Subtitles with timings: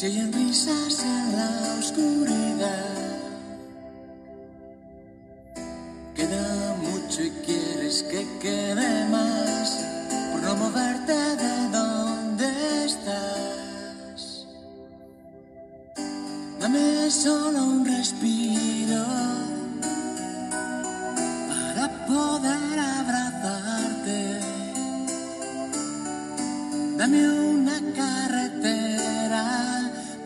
[0.00, 2.29] se oyen risas en la oscuridad.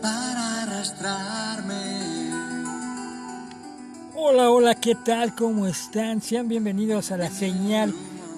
[0.05, 1.73] Para arrastrarme.
[4.13, 5.33] Hola, hola, ¿qué tal?
[5.33, 6.21] ¿Cómo están?
[6.21, 7.91] Sean bienvenidos a la señal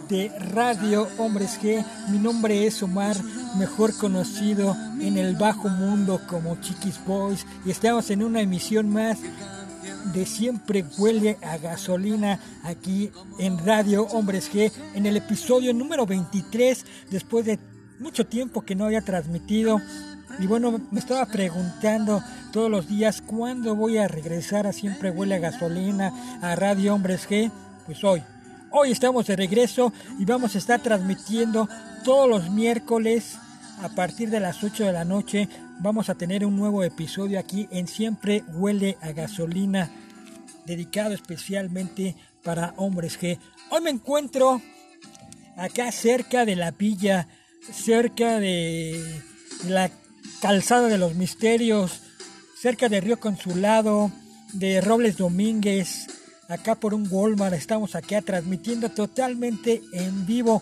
[0.07, 1.84] de Radio Hombres G.
[2.09, 3.17] Mi nombre es Omar,
[3.57, 7.45] mejor conocido en el bajo mundo como Chiquis Boys.
[7.65, 9.18] Y estamos en una emisión más
[10.13, 14.71] de Siempre Huele a Gasolina aquí en Radio Hombres G.
[14.95, 17.60] En el episodio número 23, después de
[17.99, 19.82] mucho tiempo que no había transmitido.
[20.39, 25.35] Y bueno, me estaba preguntando todos los días cuándo voy a regresar a Siempre Huele
[25.35, 27.51] a Gasolina, a Radio Hombres G.
[27.85, 28.23] Pues hoy.
[28.70, 31.67] Hoy estamos de regreso y vamos a estar transmitiendo
[32.03, 33.37] todos los miércoles
[33.81, 35.49] a partir de las 8 de la noche.
[35.79, 39.89] Vamos a tener un nuevo episodio aquí en Siempre Huele a Gasolina,
[40.65, 43.39] dedicado especialmente para Hombres G.
[43.71, 44.61] Hoy me encuentro
[45.55, 47.27] acá cerca de la villa,
[47.71, 49.21] cerca de
[49.67, 49.89] la
[50.41, 52.02] calzada de los misterios,
[52.60, 54.12] cerca de Río Consulado,
[54.54, 56.07] de Robles Domínguez,
[56.48, 60.62] acá por un Walmart, estamos acá transmitiendo totalmente en vivo.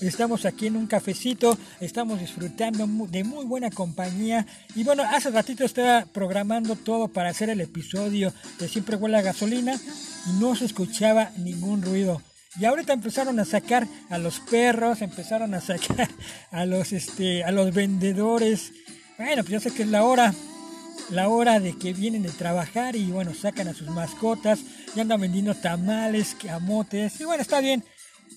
[0.00, 4.44] Estamos aquí en un cafecito, estamos disfrutando de muy buena compañía.
[4.74, 9.22] Y bueno, hace ratito estaba programando todo para hacer el episodio de Siempre Huele a
[9.22, 9.78] Gasolina
[10.26, 12.20] y no se escuchaba ningún ruido.
[12.58, 16.08] Y ahorita empezaron a sacar a los perros, empezaron a sacar
[16.50, 18.72] a los este a los vendedores.
[19.24, 20.34] Bueno, pues ya sé que es la hora,
[21.10, 24.58] la hora de que vienen de trabajar y bueno, sacan a sus mascotas
[24.96, 27.20] y andan vendiendo tamales, camotes.
[27.20, 27.84] Y bueno, está bien.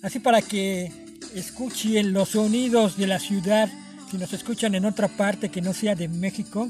[0.03, 0.91] Así para que
[1.33, 3.67] escuchen los sonidos de la ciudad,
[4.11, 6.69] si nos escuchan en otra parte que no sea de México,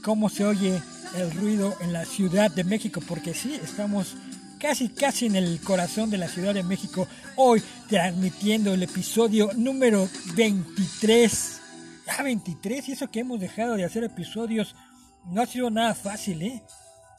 [0.00, 0.80] cómo se oye
[1.16, 4.14] el ruido en la Ciudad de México, porque sí, estamos
[4.60, 10.08] casi, casi en el corazón de la Ciudad de México, hoy transmitiendo el episodio número
[10.36, 11.65] 23.
[12.06, 14.76] Ya 23, y eso que hemos dejado de hacer episodios
[15.24, 16.62] no ha sido nada fácil, ¿eh?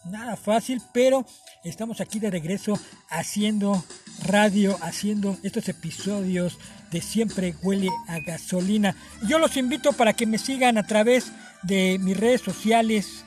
[0.05, 1.25] Nada fácil, pero
[1.65, 3.83] estamos aquí de regreso haciendo
[4.23, 6.57] radio, haciendo estos episodios
[6.91, 8.95] de Siempre Huele a Gasolina.
[9.27, 11.33] Yo los invito para que me sigan a través
[11.63, 13.25] de mis redes sociales.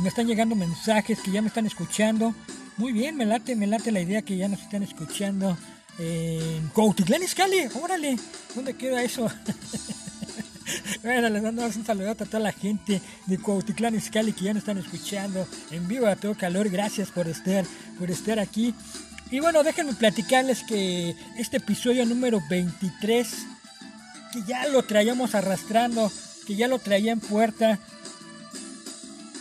[0.00, 2.34] Me están llegando mensajes que ya me están escuchando.
[2.76, 5.58] Muy bien, me late, me late la idea que ya nos están escuchando
[5.98, 7.68] en Cuautitlán Izcalli.
[7.80, 8.18] Órale,
[8.54, 9.30] ¿dónde queda eso?
[11.02, 14.62] Bueno, les mandamos un saludo a toda la gente de Cuautitlán Izcalli que ya nos
[14.62, 16.68] están escuchando en vivo a todo calor.
[16.68, 17.64] Gracias por estar,
[17.96, 18.74] por estar aquí.
[19.30, 23.28] Y bueno, déjenme platicarles que este episodio número 23,
[24.32, 26.10] que ya lo traíamos arrastrando,
[26.46, 27.78] que ya lo traía en puerta,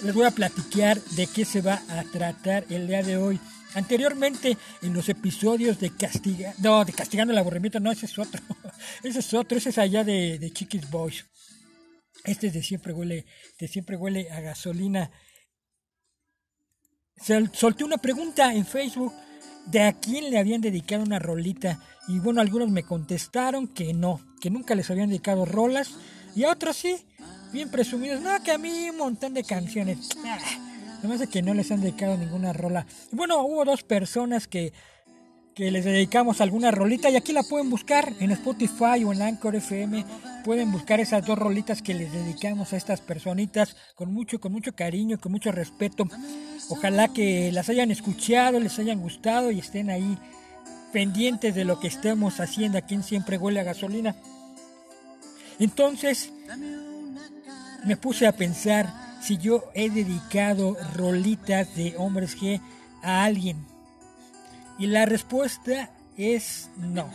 [0.04, 3.40] les voy a platicar de qué se va a tratar el día de hoy.
[3.76, 8.42] Anteriormente, en los episodios de Castiga, no, de Castigando el Aburrimiento, no, ese es otro.
[9.04, 11.26] ese es otro, ese es allá de, de Chiquis Boys.
[12.24, 13.26] Este es de siempre huele,
[13.60, 15.12] de siempre huele a gasolina.
[17.18, 19.14] Sol- solté una pregunta en Facebook
[19.68, 21.80] de a quién le habían dedicado una rolita.
[22.08, 25.92] Y bueno, algunos me contestaron que no, que nunca les habían dedicado rolas.
[26.36, 27.06] Y a otros sí,
[27.52, 28.22] bien presumidos.
[28.22, 30.10] No, que a mí un montón de canciones.
[30.26, 30.40] Ah,
[31.06, 32.88] se me hace que no les han dedicado ninguna rola.
[33.12, 34.74] Bueno, hubo dos personas que,
[35.54, 39.56] que les dedicamos alguna rolita y aquí la pueden buscar en Spotify o en Anchor
[39.56, 40.04] FM.
[40.44, 44.74] Pueden buscar esas dos rolitas que les dedicamos a estas personitas con mucho, con mucho
[44.74, 46.08] cariño, con mucho respeto.
[46.70, 50.18] Ojalá que las hayan escuchado, les hayan gustado y estén ahí
[50.92, 54.16] pendientes de lo que estemos haciendo aquí en Siempre Huele a Gasolina.
[55.60, 56.32] Entonces,
[57.86, 62.62] me puse a pensar si yo he dedicado rolitas de hombres G
[63.02, 63.66] a alguien.
[64.78, 67.10] Y la respuesta es no.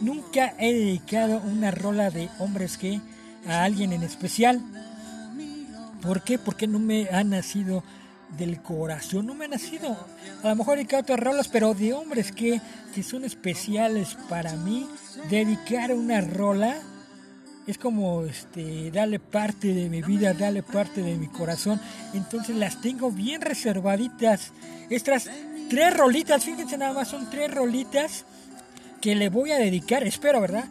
[0.00, 3.02] Nunca he dedicado una rola de hombres G
[3.46, 4.62] a alguien en especial.
[6.00, 6.38] ¿Por qué?
[6.38, 7.84] Porque no me ha nacido
[8.38, 9.94] del corazón, no me ha nacido.
[10.42, 12.62] A lo mejor he dedicado otras rolas, pero de hombres que,
[12.94, 14.88] que son especiales para mí,
[15.28, 16.80] dedicar una rola
[17.66, 21.80] es como este darle parte de mi vida, darle parte de mi corazón.
[22.12, 24.52] Entonces las tengo bien reservaditas.
[24.90, 25.30] Estas
[25.70, 28.24] tres rolitas, fíjense nada más, son tres rolitas
[29.00, 30.64] que le voy a dedicar, espero, ¿verdad?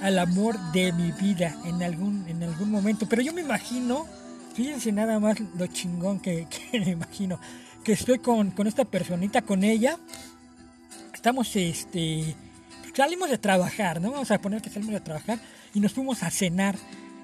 [0.00, 3.06] Al amor de mi vida en algún, en algún momento.
[3.08, 4.06] Pero yo me imagino,
[4.54, 7.40] fíjense nada más lo chingón que, me imagino,
[7.82, 9.98] que estoy con, con esta personita, con ella.
[11.14, 12.34] Estamos, este,
[12.94, 14.10] salimos de trabajar, ¿no?
[14.10, 15.38] Vamos a poner que salimos de trabajar
[15.76, 16.74] y nos fuimos a cenar.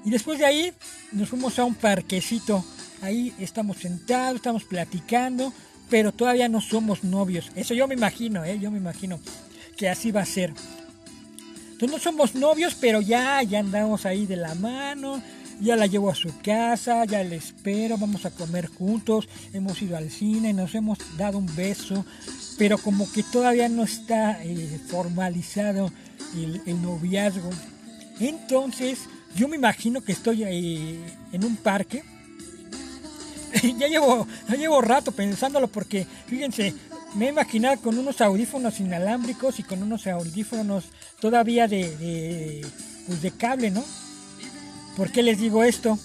[0.05, 0.75] Y después de ahí
[1.11, 2.63] nos fuimos a un parquecito.
[3.01, 5.55] Ahí estamos sentados, estamos platicando,
[5.89, 7.51] pero todavía no somos novios.
[7.57, 8.59] Eso yo me imagino, ¿eh?
[8.61, 9.19] Yo me imagino
[9.79, 10.53] que así va a ser.
[11.73, 15.23] Entonces no somos novios, pero ya, ya andamos ahí de la mano.
[15.59, 19.97] Ya la llevo a su casa, ya le espero, vamos a comer juntos, hemos ido
[19.97, 22.05] al cine, nos hemos dado un beso,
[22.59, 25.93] pero como que todavía no está eh, formalizado
[26.35, 27.51] el, noviazgo.
[28.21, 29.01] Entonces,
[29.35, 30.99] yo me imagino que estoy eh,
[31.33, 32.03] en un parque.
[33.79, 36.75] ya llevo, ya llevo rato pensándolo porque, fíjense,
[37.15, 40.85] me he imaginado con unos audífonos inalámbricos y con unos audífonos
[41.21, 42.67] todavía de, de,
[43.07, 43.85] pues de cable, ¿no?
[44.97, 45.99] ¿Por qué les digo esto?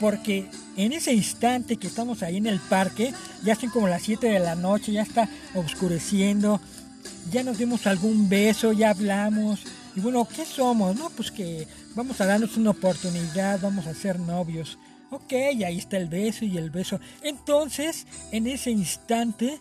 [0.00, 0.46] Porque
[0.76, 4.38] en ese instante que estamos ahí en el parque, ya son como las 7 de
[4.38, 6.60] la noche, ya está oscureciendo,
[7.30, 9.60] ya nos dimos algún beso, ya hablamos.
[9.94, 10.96] Y bueno, ¿qué somos?
[10.96, 14.78] No, pues que vamos a darnos una oportunidad, vamos a ser novios.
[15.10, 17.00] Ok, ahí está el beso y el beso.
[17.22, 19.60] Entonces, en ese instante,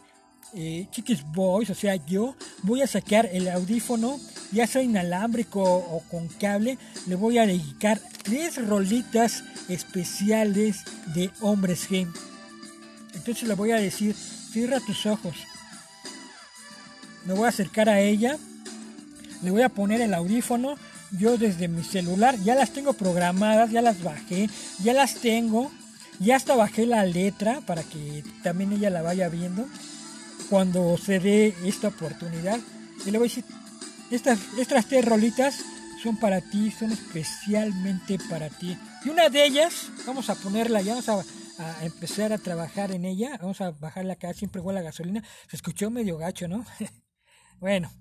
[0.53, 4.19] eh, Chiquis Boys, o sea, yo voy a sacar el audífono,
[4.51, 6.77] ya sea inalámbrico o con cable,
[7.07, 10.83] le voy a dedicar tres rolitas especiales
[11.15, 12.07] de hombres G.
[13.15, 15.35] Entonces le voy a decir, cierra tus ojos.
[17.25, 18.37] Me voy a acercar a ella,
[19.41, 20.75] le voy a poner el audífono,
[21.11, 24.49] yo desde mi celular ya las tengo programadas, ya las bajé,
[24.83, 25.71] ya las tengo,
[26.19, 29.65] ya hasta bajé la letra para que también ella la vaya viendo
[30.49, 32.59] cuando se dé esta oportunidad.
[33.05, 33.45] Y le voy a decir,
[34.11, 35.63] estas, estas tres rolitas
[36.03, 38.77] son para ti, son especialmente para ti.
[39.05, 41.23] Y una de ellas, vamos a ponerla, ya vamos a,
[41.83, 45.23] empezar a trabajar en ella, vamos a bajarla acá, siempre huele a gasolina.
[45.49, 46.65] Se escuchó medio gacho, ¿no?
[47.59, 47.91] bueno.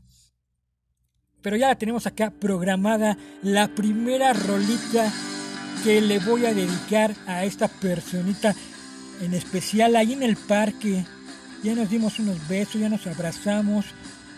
[1.42, 5.12] Pero ya la tenemos acá programada, la primera rolita
[5.84, 8.54] que le voy a dedicar a esta personita
[9.20, 11.04] en especial ahí en el parque
[11.62, 13.86] ya nos dimos unos besos, ya nos abrazamos.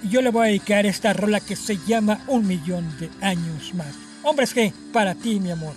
[0.03, 3.75] Y yo le voy a dedicar esta rola que se llama Un millón de años
[3.75, 3.95] más.
[4.23, 5.75] Hombres que, para ti, mi amor.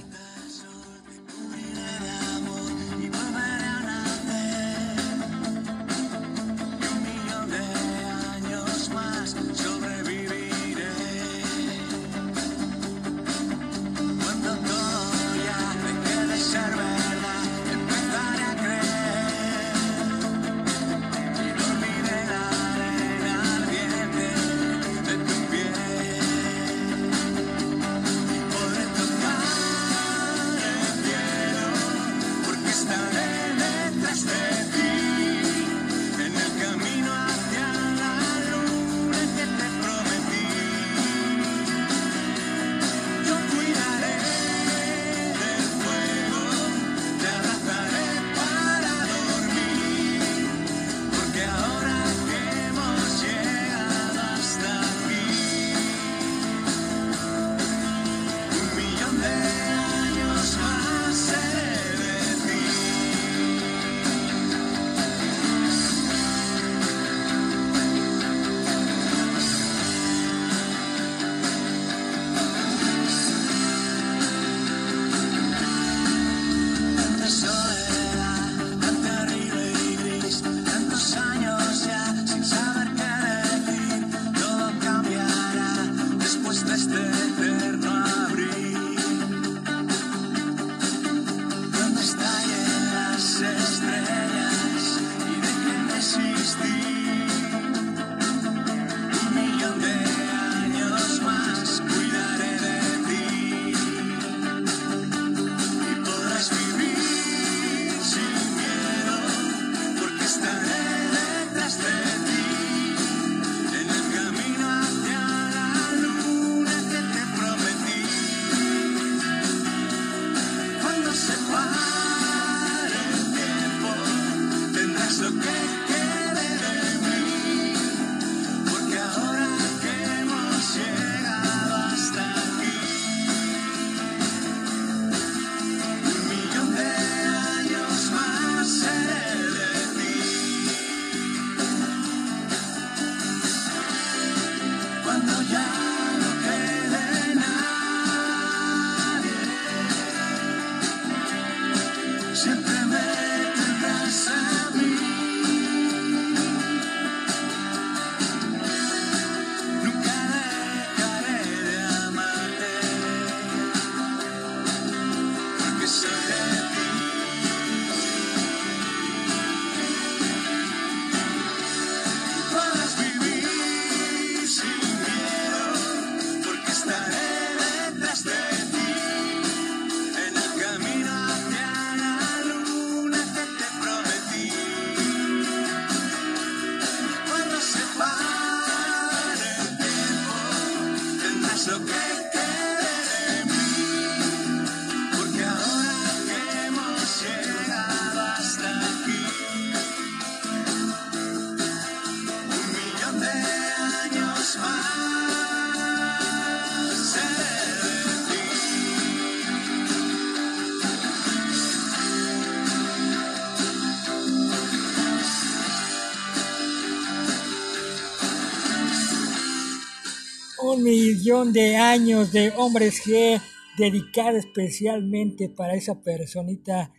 [221.44, 223.42] Millón de años de hombres G
[223.78, 226.92] dedicado especialmente para esa personita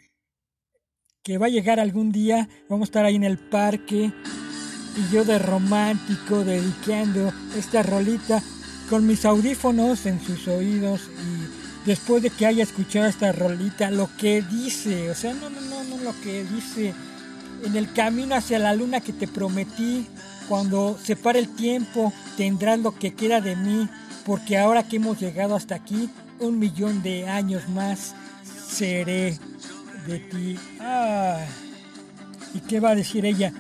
[1.23, 2.49] que va a llegar algún día.
[2.69, 4.13] Vamos a estar ahí en el parque
[4.97, 8.43] y yo de romántico dedicando esta rolita
[8.91, 14.11] con mis audífonos en sus oídos y después de que haya escuchado esta rolita lo
[14.19, 16.93] que dice, o sea, no, no, no, no lo que dice
[17.65, 20.07] en el camino hacia la luna que te prometí,
[20.49, 23.89] cuando se pare el tiempo tendrás lo que queda de mí,
[24.25, 28.15] porque ahora que hemos llegado hasta aquí, un millón de años más
[28.69, 29.39] seré
[30.07, 30.59] de ti.
[30.81, 31.45] Ah.
[32.55, 33.53] ¿Y qué va a decir ella?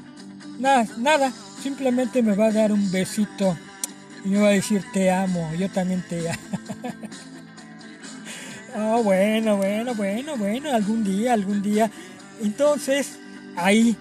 [0.58, 3.56] Nada, nada, simplemente me va a dar un besito
[4.24, 6.40] y me va a decir te amo, yo también te amo.
[8.76, 11.90] oh, bueno, bueno, bueno, bueno, algún día, algún día.
[12.40, 13.18] Entonces,
[13.56, 13.96] ahí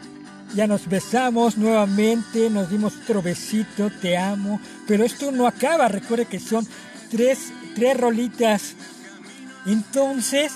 [0.54, 4.60] ya nos besamos nuevamente, nos dimos otro besito, te amo.
[4.88, 6.68] Pero esto no acaba, recuerde que son
[7.10, 8.76] tres, tres rolitas.
[9.66, 10.52] Entonces,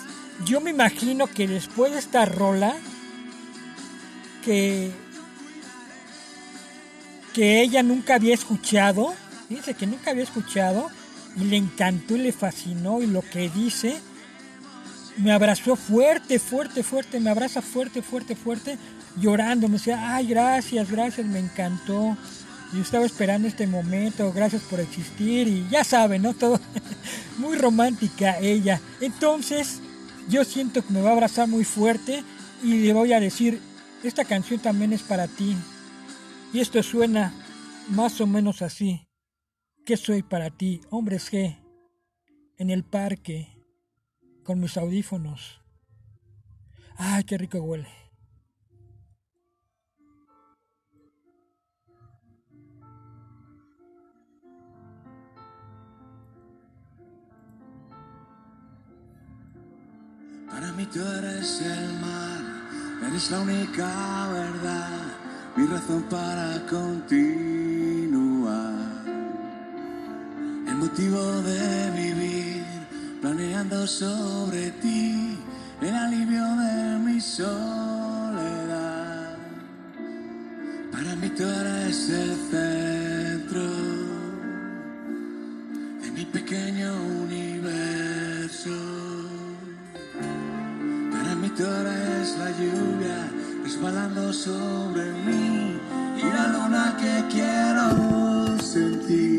[0.45, 2.75] yo me imagino que después de esta rola,
[4.43, 4.91] que,
[7.33, 9.13] que ella nunca había escuchado,
[9.49, 10.89] dice que nunca había escuchado,
[11.35, 13.97] y le encantó y le fascinó, y lo que dice,
[15.17, 18.77] me abrazó fuerte, fuerte, fuerte, me abraza fuerte, fuerte, fuerte,
[19.19, 22.17] llorando, me decía, ay, gracias, gracias, me encantó.
[22.73, 26.33] Yo estaba esperando este momento, gracias por existir y ya saben, ¿no?
[26.33, 26.59] Todo
[27.37, 28.81] muy romántica ella.
[28.99, 29.81] Entonces,
[30.27, 32.23] yo siento que me va a abrazar muy fuerte
[32.61, 33.61] y le voy a decir,
[34.03, 35.55] esta canción también es para ti.
[36.53, 37.33] Y esto suena
[37.89, 39.07] más o menos así.
[39.85, 40.81] ¿Qué soy para ti?
[40.89, 41.57] Hombres G.
[42.57, 43.47] En el parque.
[44.43, 45.61] Con mis audífonos.
[46.97, 48.06] Ay, qué rico huele.
[60.49, 62.39] Para mí tú eres el mar,
[63.05, 65.01] eres la única verdad,
[65.57, 66.97] mi razón para continuar.
[70.67, 72.63] El motivo de vivir,
[73.21, 75.37] planeando sobre ti,
[75.81, 78.57] el alivio de mi soledad.
[80.91, 83.67] Para mí tú eres el centro
[86.01, 87.16] de mi pequeño
[92.59, 93.29] lluvia
[93.63, 95.79] resbalando sobre mí
[96.17, 99.36] y la luna que quiero sentir.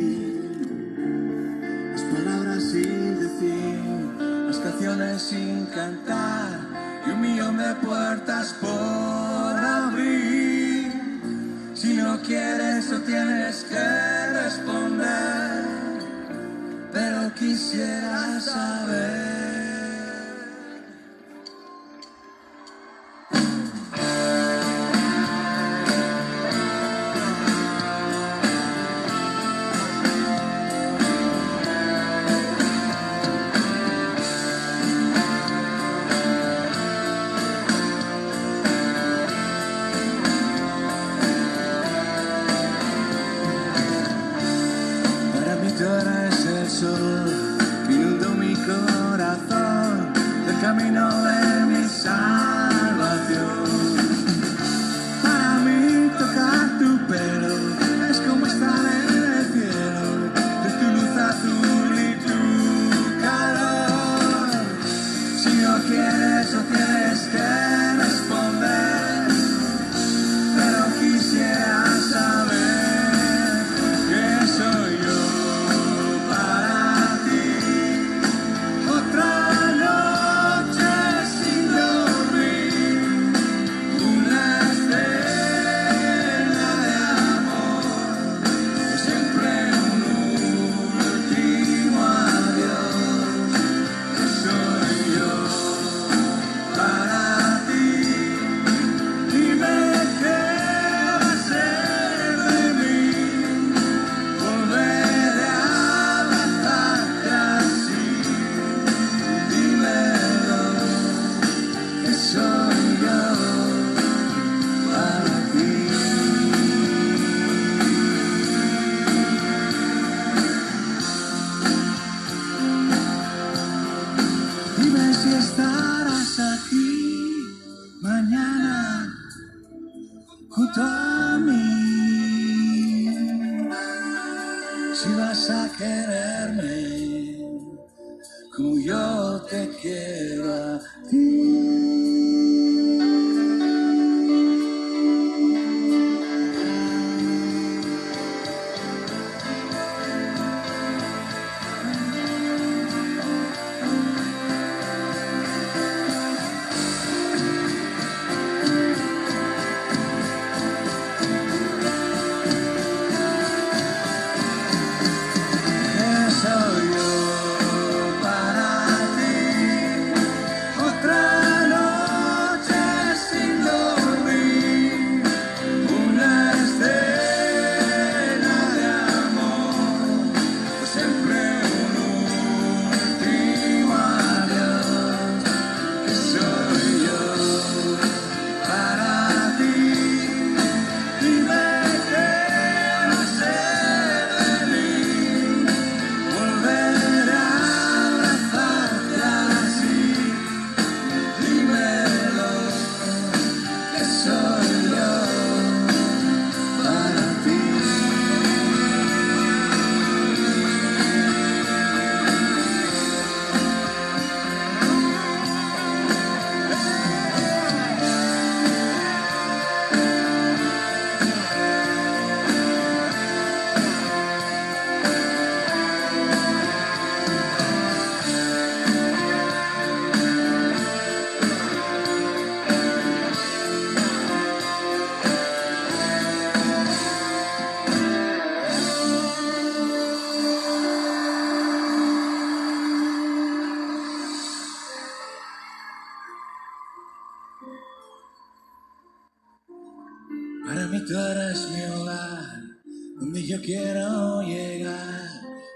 [253.38, 255.29] Donde yo quiero llegar,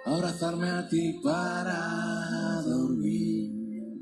[0.04, 4.00] abrazarme a ti para dormir.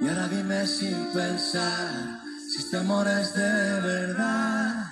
[0.00, 4.86] Y ahora dime sin pensar, si este amor es de verdad,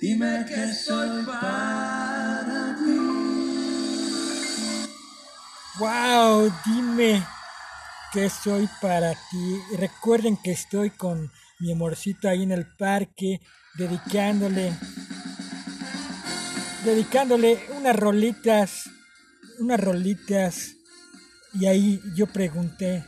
[0.00, 2.98] dime que soy para ti.
[5.78, 6.52] ¡Wow!
[6.64, 7.26] Dime
[8.12, 9.76] que soy para ti.
[9.78, 13.40] Recuerden que estoy con mi amorcito ahí en el parque,
[13.76, 14.72] dedicándole,
[16.86, 18.88] dedicándole unas rolitas,
[19.58, 20.76] unas rolitas.
[21.52, 23.04] Y ahí yo pregunté,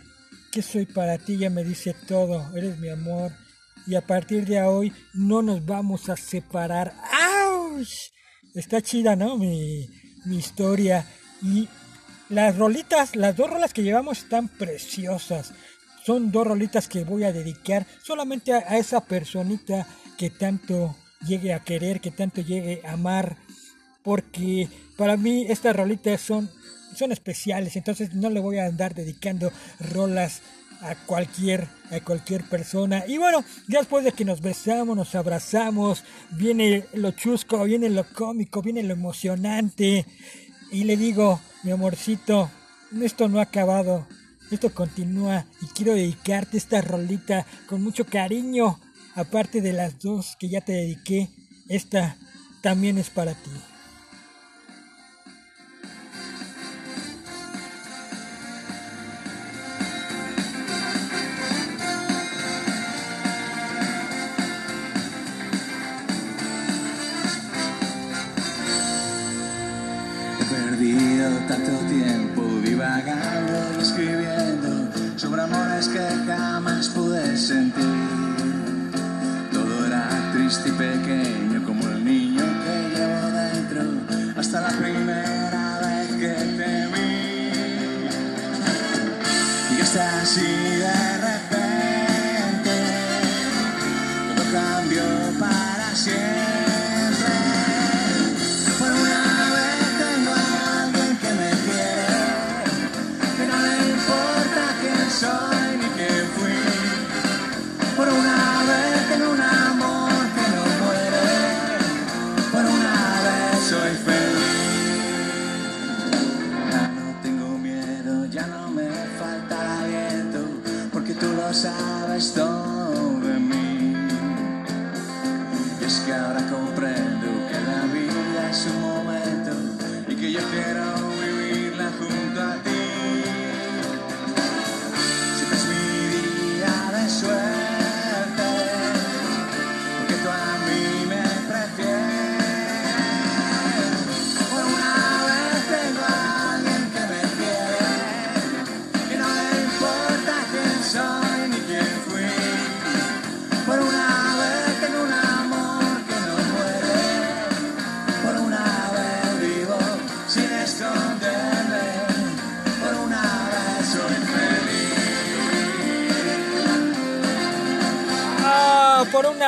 [0.51, 1.35] ¿qué soy para ti?
[1.35, 3.33] Ella me dice todo, eres mi amor.
[3.87, 6.93] Y a partir de hoy no nos vamos a separar.
[7.41, 7.89] ¡Auch!
[8.55, 9.39] Está chida, ¿no?
[9.39, 9.89] Mi,
[10.27, 11.07] mi historia.
[11.41, 11.69] Y
[12.29, 15.53] las rolitas, las dos rolas que llevamos están preciosas.
[16.05, 19.87] Son dos rolitas que voy a dedicar solamente a, a esa personita
[20.17, 23.37] que tanto llegue a querer, que tanto llegue a amar.
[24.09, 26.49] Porque para mí estas rolitas son,
[26.97, 27.77] son especiales.
[27.77, 30.41] Entonces no le voy a andar dedicando rolas
[30.81, 33.05] a cualquier, a cualquier persona.
[33.07, 38.05] Y bueno, ya después de que nos besamos, nos abrazamos, viene lo chusco, viene lo
[38.05, 40.07] cómico, viene lo emocionante.
[40.73, 42.51] Y le digo, mi amorcito,
[43.03, 44.07] esto no ha acabado,
[44.51, 48.81] esto continúa y quiero dedicarte esta rolita con mucho cariño.
[49.17, 51.29] Aparte de las dos que ya te dediqué,
[51.69, 52.17] esta
[52.63, 53.51] también es para ti.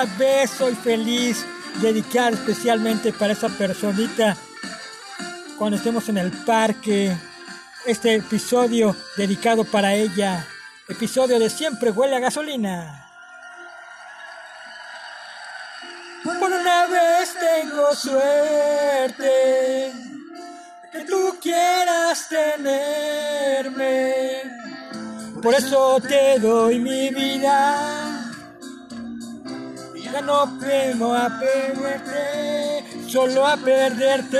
[0.02, 1.44] Una vez soy feliz,
[1.82, 4.34] dedicar especialmente para esa personita
[5.58, 7.14] cuando estemos en el parque.
[7.84, 10.46] Este episodio dedicado para ella.
[10.88, 13.10] Episodio de Siempre huele a gasolina.
[16.24, 19.92] Por una vez tengo suerte
[20.92, 23.82] que tú quieras tenerme.
[25.42, 28.09] Por eso te doy mi vida.
[30.24, 34.38] No vengo a perderte, solo a perderte.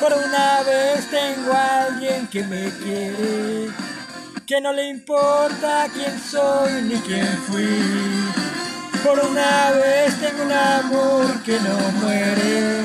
[0.00, 3.70] Por una vez tengo a alguien que me quiere,
[4.46, 7.66] que no le importa quién soy ni quién fui.
[9.04, 12.82] Por una vez tengo un amor que no muere,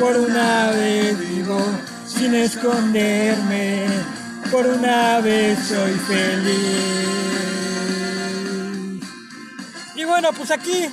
[0.00, 1.60] por una vez vivo
[2.06, 3.86] sin esconderme,
[4.50, 6.56] por una vez soy feliz.
[9.94, 10.86] Y bueno, pues aquí,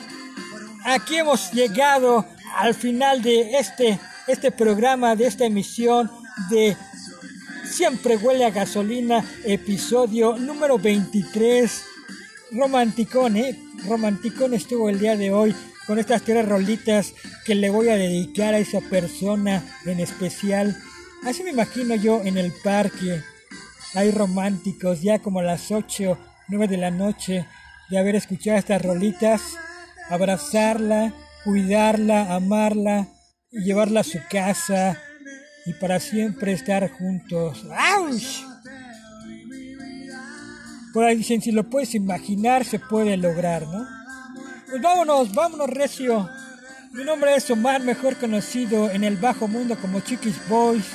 [0.86, 2.26] aquí hemos llegado
[2.58, 6.10] al final de este, este programa, de esta emisión
[6.50, 6.76] de
[7.66, 11.84] Siempre huele a gasolina, episodio número 23.
[12.52, 13.58] Romanticón, ¿eh?
[13.88, 15.56] Romanticón estuvo el día de hoy
[15.88, 20.78] con estas tres rolitas que le voy a dedicar a esa persona en especial.
[21.24, 23.24] Así me imagino yo en el parque.
[23.96, 26.18] Hay románticos ya como a las 8,
[26.50, 27.46] 9 de la noche
[27.90, 29.42] de haber escuchado estas rolitas.
[30.10, 33.08] Abrazarla, cuidarla, amarla
[33.62, 34.98] llevarla a su casa
[35.66, 37.66] y para siempre estar juntos.
[37.70, 38.44] ¡Auch!
[40.94, 43.88] Por ahí dicen, si lo puedes imaginar, se puede lograr, ¿no?
[44.70, 46.30] Pues vámonos, vámonos, Recio.
[46.92, 50.86] Mi nombre es Omar, mejor conocido en el bajo mundo como Chiquis Boys.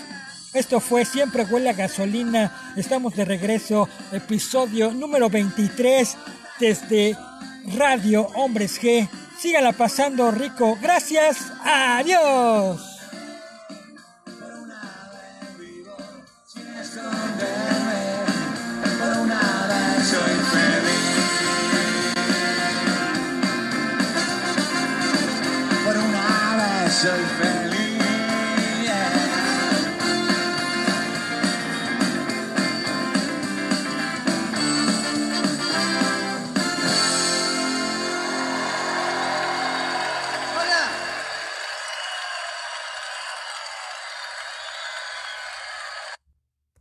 [0.55, 2.73] Esto fue Siempre Huele a Gasolina.
[2.75, 6.17] Estamos de regreso, episodio número 23
[6.59, 7.17] desde
[7.77, 9.09] Radio Hombres G.
[9.39, 10.79] Síganla pasando rico.
[10.81, 11.53] Gracias.
[11.63, 12.81] Adiós.
[25.85, 27.38] Por una vez soy